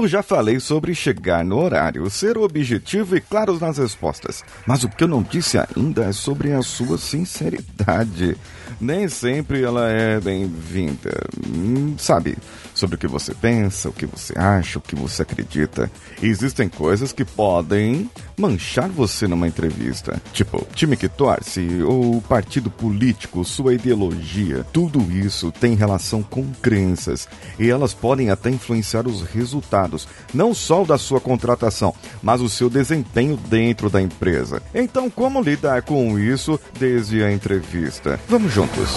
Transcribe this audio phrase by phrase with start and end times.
[0.00, 4.42] Eu já falei sobre chegar no horário, ser objetivo e claro nas respostas.
[4.66, 8.34] Mas o que eu não disse ainda é sobre a sua sinceridade.
[8.80, 11.10] Nem sempre ela é bem-vinda.
[11.46, 12.38] Hum, sabe,
[12.74, 15.90] sobre o que você pensa, o que você acha, o que você acredita.
[16.22, 20.20] Existem coisas que podem manchar você numa entrevista.
[20.32, 24.64] Tipo, time que torce, ou partido político, sua ideologia.
[24.72, 27.28] Tudo isso tem relação com crenças.
[27.58, 29.89] E elas podem até influenciar os resultados,
[30.32, 34.62] não só da sua contratação, mas o seu desempenho dentro da empresa.
[34.74, 38.20] Então, como lidar com isso desde a entrevista?
[38.28, 38.90] Vamos juntos.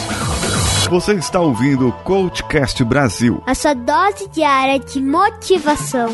[0.89, 3.41] Você está ouvindo o Coachcast Brasil.
[3.45, 6.09] A sua dose diária de motivação.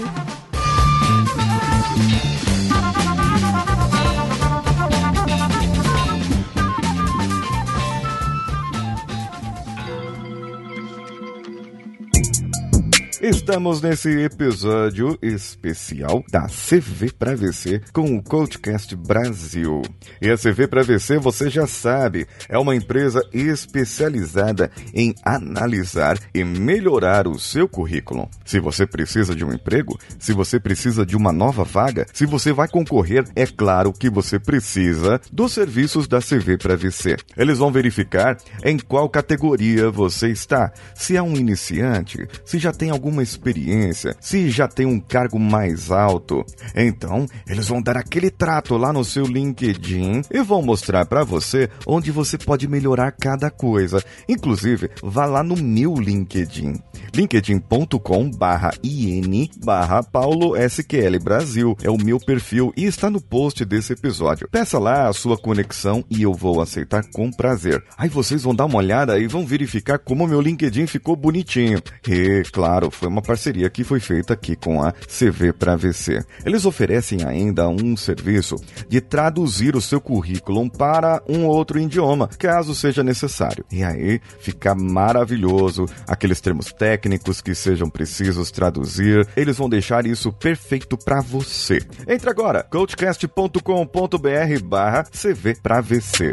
[13.21, 19.81] Estamos nesse episódio especial da CV para VC com o Coachcast Brasil.
[20.21, 26.45] E a CV para VC, você já sabe, é uma empresa especializada em analisar e
[26.45, 28.29] melhorar o seu currículo.
[28.45, 32.53] Se você precisa de um emprego, se você precisa de uma nova vaga, se você
[32.53, 37.17] vai concorrer, é claro que você precisa dos serviços da CV para VC.
[37.35, 42.89] Eles vão verificar em qual categoria você está, se é um iniciante, se já tem
[42.89, 48.29] algum alguma experiência, se já tem um cargo mais alto, então eles vão dar aquele
[48.29, 53.49] trato lá no seu LinkedIn e vão mostrar para você onde você pode melhorar cada
[53.49, 54.03] coisa.
[54.27, 56.75] Inclusive, vá lá no meu LinkedIn,
[57.13, 61.75] linkedin.com barra in barra paulo SQL Brasil.
[61.83, 64.47] É o meu perfil e está no post desse episódio.
[64.49, 67.83] Peça lá a sua conexão e eu vou aceitar com prazer.
[67.97, 71.81] Aí vocês vão dar uma olhada e vão verificar como meu LinkedIn ficou bonitinho.
[72.07, 76.23] E, claro, foi uma parceria que foi feita aqui com a CV para VC.
[76.45, 78.55] Eles oferecem ainda um serviço
[78.87, 83.65] de traduzir o seu currículo para um outro idioma, caso seja necessário.
[83.71, 86.98] E aí fica maravilhoso, aqueles termos técnicos
[87.41, 91.79] que sejam precisos traduzir, eles vão deixar isso perfeito para você.
[92.07, 96.31] Entre agora, coachcast.com.br barra CV VC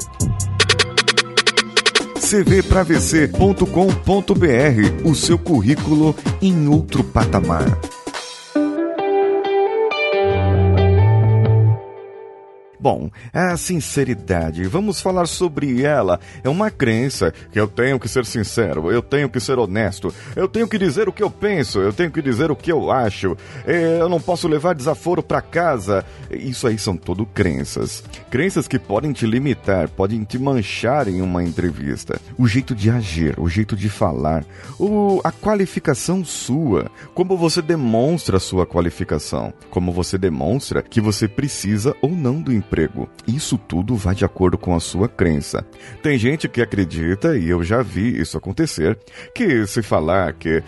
[2.27, 6.13] cvpravc.com.br, o seu currículo
[6.43, 7.65] em outro patamar.
[12.87, 16.21] Bom, a sinceridade, vamos falar sobre ela.
[16.45, 20.47] É uma crença que eu tenho que ser sincero, eu tenho que ser honesto, eu
[20.47, 23.37] tenho que dizer o que eu penso, eu tenho que dizer o que eu acho,
[23.67, 26.05] é, eu não posso levar desaforo para casa.
[26.31, 28.05] Isso aí são tudo crenças.
[28.31, 32.21] Crenças que podem te limitar, podem te manchar em uma entrevista.
[32.39, 34.45] O jeito de agir, o jeito de falar,
[34.79, 41.27] o, a qualificação sua, como você demonstra a sua qualificação, como você demonstra que você
[41.27, 43.09] precisa ou não do emprego emprego.
[43.27, 45.65] Isso tudo vai de acordo com a sua crença.
[46.03, 48.99] Tem gente que acredita, e eu já vi isso acontecer,
[49.35, 50.63] que se falar que uh,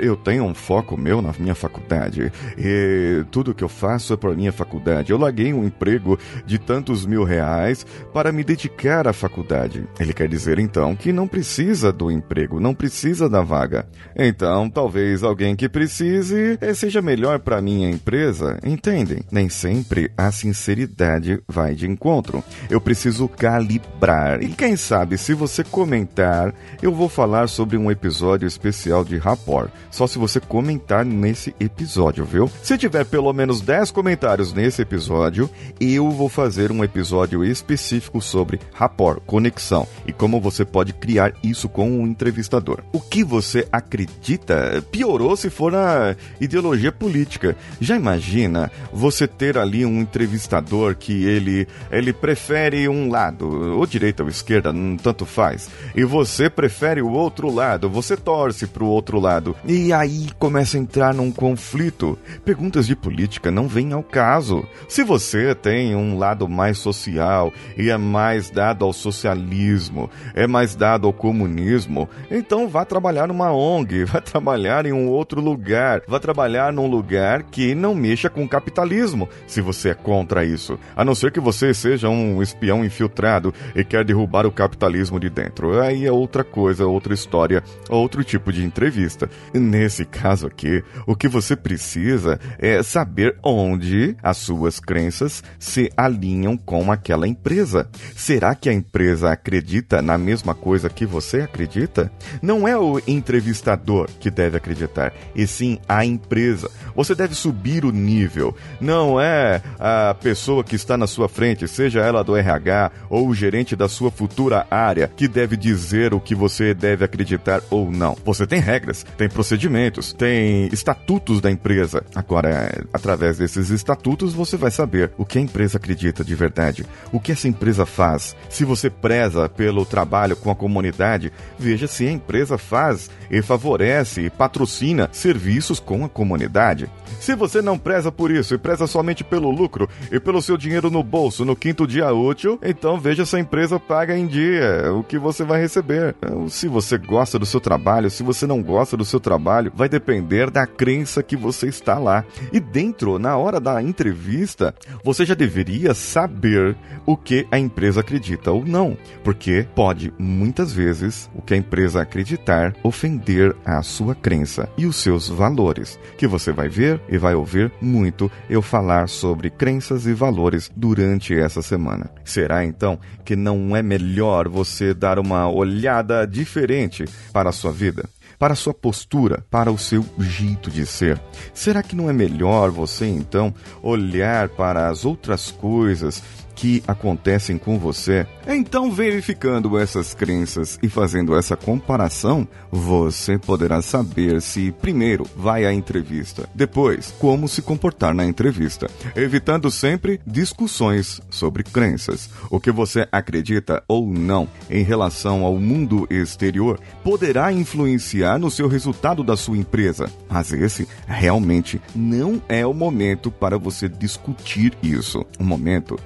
[0.00, 4.34] eu tenho um foco meu na minha faculdade e tudo que eu faço é para
[4.34, 9.84] minha faculdade, eu larguei um emprego de tantos mil reais para me dedicar à faculdade.
[9.98, 13.88] Ele quer dizer então que não precisa do emprego, não precisa da vaga.
[14.14, 19.22] Então, talvez alguém que precise eh, seja melhor para minha empresa, entendem?
[19.30, 22.42] Nem sempre a sinceridade vai de encontro.
[22.68, 24.42] Eu preciso calibrar.
[24.42, 29.70] E quem sabe, se você comentar, eu vou falar sobre um episódio especial de Rapport.
[29.90, 32.50] Só se você comentar nesse episódio, viu?
[32.62, 38.60] Se tiver pelo menos 10 comentários nesse episódio, eu vou fazer um episódio específico sobre
[38.72, 42.80] Rapport, conexão, e como você pode criar isso com o um entrevistador.
[42.92, 47.56] O que você acredita piorou se for na ideologia política.
[47.80, 54.22] Já imagina você ter ali um entrevistador que ele, ele prefere um lado, ou direita
[54.22, 54.72] ou esquerda,
[55.02, 59.92] tanto faz, e você prefere o outro lado, você torce para o outro lado, e
[59.92, 62.18] aí começa a entrar num conflito.
[62.44, 64.64] Perguntas de política não vêm ao caso.
[64.88, 70.74] Se você tem um lado mais social e é mais dado ao socialismo, é mais
[70.74, 76.18] dado ao comunismo, então vá trabalhar numa ONG, vá trabalhar em um outro lugar, vá
[76.18, 80.78] trabalhar num lugar que não mexa com o capitalismo, se você é contra isso.
[80.96, 85.80] A ser que você seja um espião infiltrado e quer derrubar o capitalismo de dentro.
[85.80, 89.28] Aí é outra coisa, outra história, outro tipo de entrevista.
[89.52, 96.56] Nesse caso aqui, o que você precisa é saber onde as suas crenças se alinham
[96.56, 97.88] com aquela empresa.
[98.14, 102.10] Será que a empresa acredita na mesma coisa que você acredita?
[102.42, 106.70] Não é o entrevistador que deve acreditar, e sim a empresa.
[106.94, 108.54] Você deve subir o nível.
[108.80, 113.34] Não é a pessoa que está na sua frente, seja ela do RH ou o
[113.34, 118.16] gerente da sua futura área, que deve dizer o que você deve acreditar ou não.
[118.24, 122.04] Você tem regras, tem procedimentos, tem estatutos da empresa.
[122.14, 127.18] Agora, através desses estatutos, você vai saber o que a empresa acredita de verdade, o
[127.18, 128.36] que essa empresa faz.
[128.48, 134.22] Se você preza pelo trabalho com a comunidade, veja se a empresa faz e favorece
[134.22, 136.88] e patrocina serviços com a comunidade.
[137.18, 140.89] Se você não preza por isso e preza somente pelo lucro e pelo seu dinheiro
[140.90, 145.02] no bolso no quinto dia útil, então veja se a empresa paga em dia o
[145.02, 146.14] que você vai receber.
[146.18, 149.88] Então, se você gosta do seu trabalho, se você não gosta do seu trabalho, vai
[149.88, 152.24] depender da crença que você está lá.
[152.52, 156.76] E dentro, na hora da entrevista, você já deveria saber
[157.06, 162.02] o que a empresa acredita ou não, porque pode muitas vezes o que a empresa
[162.02, 167.34] acreditar ofender a sua crença e os seus valores, que você vai ver e vai
[167.34, 172.10] ouvir muito eu falar sobre crenças e valores durante essa semana.
[172.24, 178.08] Será então que não é melhor você dar uma olhada diferente para a sua vida?
[178.38, 181.20] para a sua postura, para o seu jeito de ser.
[181.52, 186.22] Será que não é melhor você então olhar para as outras coisas
[186.60, 188.26] que acontecem com você.
[188.46, 195.72] Então, verificando essas crenças e fazendo essa comparação, você poderá saber se, primeiro, vai à
[195.72, 202.28] entrevista, depois, como se comportar na entrevista, evitando sempre discussões sobre crenças.
[202.50, 208.68] O que você acredita ou não em relação ao mundo exterior poderá influenciar no seu
[208.68, 215.24] resultado da sua empresa, mas esse realmente não é o momento para você discutir isso.
[215.38, 215.98] O momento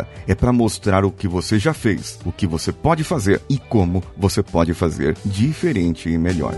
[0.00, 3.58] agora é para mostrar o que você já fez, o que você pode fazer e
[3.58, 6.54] como você pode fazer diferente e melhor.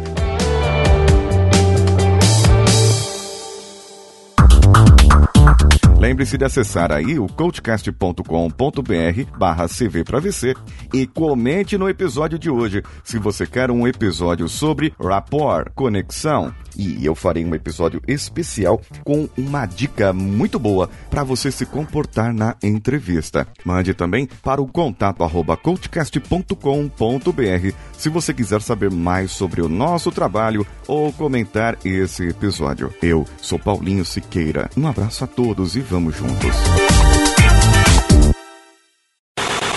[6.02, 10.52] Lembre-se de acessar aí o coachcast.com.br barra CV para VC
[10.92, 17.06] e comente no episódio de hoje se você quer um episódio sobre rapport, conexão, e
[17.06, 22.56] eu farei um episódio especial com uma dica muito boa para você se comportar na
[22.60, 23.46] entrevista.
[23.64, 30.10] Mande também para o contato arroba coachcast.com.br se você quiser saber mais sobre o nosso
[30.10, 32.92] trabalho ou comentar esse episódio.
[33.02, 34.68] Eu sou Paulinho Siqueira.
[34.76, 36.54] Um abraço a todos e vamos juntos.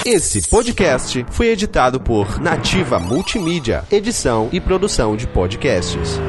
[0.06, 6.20] Esse podcast foi editado por Nativa Multimídia, edição e produção de podcasts.